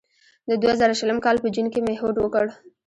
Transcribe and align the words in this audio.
د 0.49 0.51
دوه 0.61 0.73
زره 0.79 0.93
شلم 0.99 1.17
کال 1.25 1.35
په 1.43 1.47
جون 1.53 1.67
کې 1.73 1.79
مې 1.85 1.93
هوډ 2.01 2.15
وکړ. 2.19 2.45